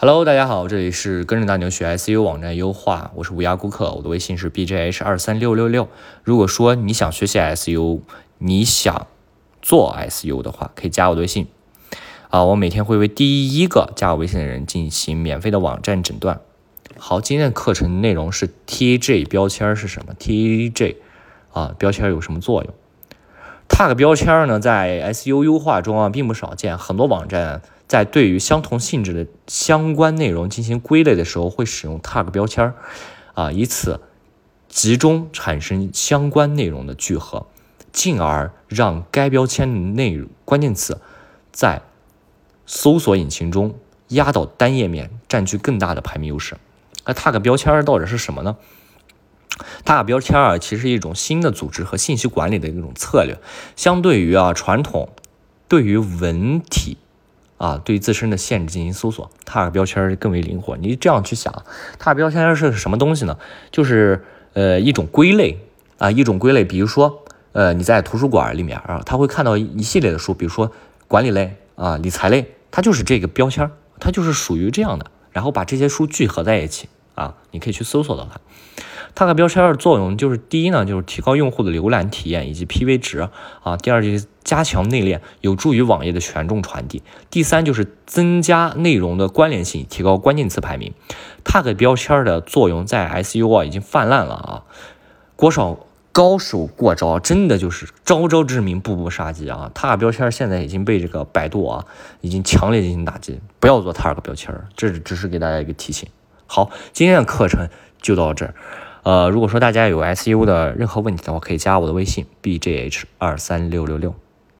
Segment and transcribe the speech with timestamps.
[0.00, 5.88] Hello，大家好，这里是跟着大牛学 SEO 网站优化，我是无涯顾客，我的微信是 bjh 二三六六六。
[6.22, 8.02] 如果说你想学习 SEO，
[8.38, 9.08] 你想
[9.60, 11.48] 做 SEO 的话，可以加我微信
[12.30, 16.42] 啊，我每天会为第一个加我微信的人进行免费的网站诊断。
[16.96, 20.94] 好，今天的课程内容是 TAG 标签是什么？TAG
[21.52, 22.72] 啊，标签有什么作用
[23.68, 27.62] ？Tag 标签呢，在 SEO 优化中啊，并不少见，很多网站。
[27.88, 32.74] 在对于相同性质的相关内容进行归类的时候，会使用 tag 标签儿，
[33.32, 34.02] 啊，以此
[34.68, 37.46] 集中产生相关内容的聚合，
[37.90, 41.00] 进而让该标签内容关键词
[41.50, 41.80] 在
[42.66, 43.74] 搜索引擎中
[44.08, 46.58] 压倒单页面，占据更大的排名优势。
[47.06, 48.58] 那 tag 标签儿到底是什么呢
[49.86, 53.38] ？tag 标签啊，其实是一种新的组织和信息管理的一种策略，
[53.76, 55.08] 相对于啊传统
[55.66, 56.98] 对于文体。
[57.58, 60.76] 啊，对自身的限制进行搜索，tag 标签更为灵活。
[60.76, 61.64] 你这样去想
[61.98, 63.36] ，tag 标签是什么东西呢？
[63.70, 64.24] 就是
[64.54, 65.58] 呃一种归类
[65.98, 66.64] 啊，一种归类。
[66.64, 70.72] 比如说呃你在图书馆里面啊，他会看到一系列的书，比如说
[71.06, 75.10] 管理类啊、理财类，它就是这个标签，它就是属于这样的。
[75.30, 78.40] 然后把这些书聚合在一起啊，你可以去搜索到它。
[79.14, 83.28] tag 标签的作用就是第一呢，就是提高用户的浏览体验以及 PV 值
[83.62, 83.76] 啊。
[83.76, 87.02] 第二就是加强内敛，有助于网页的权重传递。
[87.28, 90.94] 第三就是增加内容的关联性，提高关键词排名。
[91.44, 94.64] tag 标签的作用在 SEO 啊已经泛滥了啊，
[95.36, 95.80] 国少
[96.12, 99.70] 高手过招，真的就是招招致命，步步杀机啊。
[99.74, 101.84] tag 标签现在已经被这个百度啊
[102.22, 106.08] 已经强烈进行打击，不要做 tag 标签，这只是给大家一个提醒。
[106.46, 107.68] 好，今天的课程
[108.00, 108.54] 就到这儿。
[109.02, 114.14] 呃，如果说大家有 SEO 的任何问题的话，可以加我的微信 bjh 二三六六六。